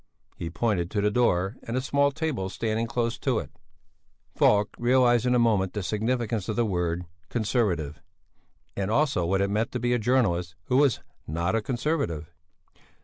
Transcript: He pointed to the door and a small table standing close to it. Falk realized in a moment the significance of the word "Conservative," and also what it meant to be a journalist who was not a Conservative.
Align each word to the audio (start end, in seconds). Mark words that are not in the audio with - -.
He 0.35 0.49
pointed 0.49 0.89
to 0.89 1.01
the 1.01 1.11
door 1.11 1.57
and 1.61 1.77
a 1.77 1.79
small 1.79 2.11
table 2.11 2.49
standing 2.49 2.87
close 2.87 3.19
to 3.19 3.37
it. 3.37 3.51
Falk 4.35 4.69
realized 4.79 5.27
in 5.27 5.35
a 5.35 5.37
moment 5.37 5.73
the 5.73 5.83
significance 5.83 6.49
of 6.49 6.55
the 6.55 6.65
word 6.65 7.05
"Conservative," 7.29 8.01
and 8.75 8.89
also 8.89 9.27
what 9.27 9.41
it 9.41 9.51
meant 9.51 9.71
to 9.73 9.79
be 9.79 9.93
a 9.93 9.99
journalist 9.99 10.55
who 10.63 10.77
was 10.77 11.01
not 11.27 11.53
a 11.53 11.61
Conservative. 11.61 12.31